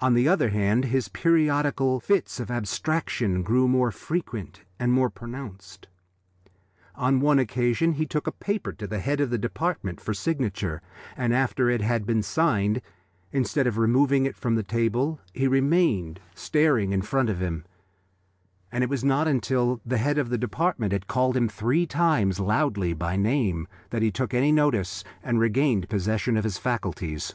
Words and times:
On 0.00 0.14
the 0.14 0.26
other 0.26 0.48
hand, 0.48 0.86
his 0.86 1.10
periodical 1.10 2.00
fits 2.00 2.40
of 2.40 2.50
abstraction 2.50 3.42
grew 3.42 3.68
more 3.68 3.90
frequent 3.92 4.62
and 4.78 4.90
more 4.90 5.10
pronounced. 5.10 5.86
On 6.94 7.20
one 7.20 7.38
occasion 7.38 7.92
he 7.92 8.06
took 8.06 8.26
a 8.26 8.32
paper 8.32 8.72
to 8.72 8.86
the 8.86 9.00
head 9.00 9.20
of 9.20 9.28
the 9.28 9.36
department 9.36 10.00
for 10.00 10.14
signature, 10.14 10.80
and 11.14 11.34
after 11.34 11.68
it 11.68 11.82
had 11.82 12.06
been 12.06 12.22
signed, 12.22 12.80
instead 13.32 13.66
of 13.66 13.76
removing 13.76 14.24
it 14.24 14.34
from 14.34 14.54
the 14.54 14.62
table, 14.62 15.20
he 15.34 15.46
remained 15.46 16.20
staring 16.34 16.92
in 16.94 17.02
front 17.02 17.28
of 17.28 17.42
him, 17.42 17.66
and 18.72 18.82
it 18.82 18.88
was 18.88 19.04
not 19.04 19.28
until 19.28 19.78
the 19.84 19.98
head 19.98 20.16
of 20.16 20.30
the 20.30 20.38
department 20.38 20.90
had 20.90 21.06
called 21.06 21.36
him 21.36 21.50
three 21.50 21.84
times 21.84 22.40
loudly 22.40 22.94
by 22.94 23.14
name 23.14 23.68
that 23.90 24.00
he 24.00 24.10
took 24.10 24.32
any 24.32 24.52
notice 24.52 25.04
and 25.22 25.38
regained 25.38 25.86
possession 25.90 26.34
of 26.38 26.44
his 26.44 26.56
faculties. 26.56 27.34